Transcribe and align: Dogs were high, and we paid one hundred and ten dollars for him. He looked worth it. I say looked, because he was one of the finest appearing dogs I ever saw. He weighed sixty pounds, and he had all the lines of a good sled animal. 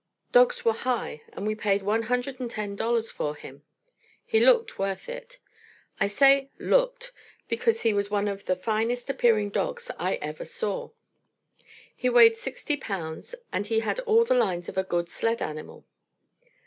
Dogs 0.31 0.65
were 0.65 0.73
high, 0.73 1.21
and 1.31 1.45
we 1.45 1.53
paid 1.53 1.83
one 1.83 2.01
hundred 2.01 2.39
and 2.39 2.49
ten 2.49 2.75
dollars 2.75 3.11
for 3.11 3.35
him. 3.35 3.61
He 4.25 4.39
looked 4.39 4.79
worth 4.79 5.07
it. 5.07 5.37
I 5.99 6.07
say 6.07 6.49
looked, 6.57 7.11
because 7.47 7.81
he 7.81 7.93
was 7.93 8.09
one 8.09 8.27
of 8.27 8.45
the 8.47 8.55
finest 8.55 9.11
appearing 9.11 9.51
dogs 9.51 9.91
I 9.99 10.15
ever 10.15 10.43
saw. 10.43 10.89
He 11.95 12.09
weighed 12.09 12.35
sixty 12.35 12.77
pounds, 12.77 13.35
and 13.53 13.67
he 13.67 13.81
had 13.81 13.99
all 13.99 14.25
the 14.25 14.33
lines 14.33 14.67
of 14.67 14.75
a 14.79 14.83
good 14.83 15.07
sled 15.07 15.39
animal. 15.39 15.85